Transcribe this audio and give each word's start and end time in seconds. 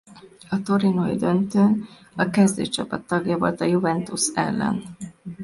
A 0.49 0.61
torinói 0.63 1.15
döntőn 1.15 1.85
a 2.15 2.29
kezdőcsapat 2.29 3.07
tagja 3.07 3.37
volt 3.37 3.61
a 3.61 3.65
Juventus 3.65 4.27
ellen. 4.33 4.83